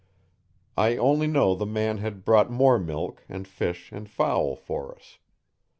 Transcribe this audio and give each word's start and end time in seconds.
I 0.77 0.97
only 0.97 1.27
know 1.27 1.53
the 1.53 1.67
man 1.67 1.99
had 1.99 2.25
brought 2.25 2.49
more 2.49 2.79
milk 2.79 3.23
and 3.29 3.47
fish 3.47 3.91
and 3.91 4.09
fowl 4.09 4.55
for 4.55 4.95
us. 4.95 5.19